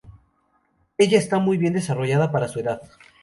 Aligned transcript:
Ella 0.97 1.19
está 1.19 1.37
muy 1.37 1.59
bien 1.59 1.73
desarrollada 1.73 2.31
para 2.31 2.47
su 2.47 2.59
edad. 2.59 2.81